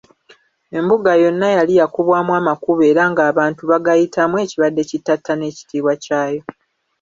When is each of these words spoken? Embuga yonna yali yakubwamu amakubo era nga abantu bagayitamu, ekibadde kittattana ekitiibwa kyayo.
Embuga 0.77 1.11
yonna 1.23 1.47
yali 1.55 1.73
yakubwamu 1.81 2.31
amakubo 2.39 2.81
era 2.91 3.03
nga 3.11 3.21
abantu 3.31 3.61
bagayitamu, 3.71 4.35
ekibadde 4.43 4.81
kittattana 4.89 5.43
ekitiibwa 5.51 5.93
kyayo. 6.03 6.41